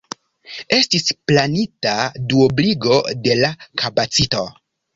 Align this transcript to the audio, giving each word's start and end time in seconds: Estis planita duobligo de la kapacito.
Estis 0.77 1.13
planita 1.31 1.93
duobligo 2.33 2.99
de 3.29 3.39
la 3.45 3.55
kapacito. 3.85 4.45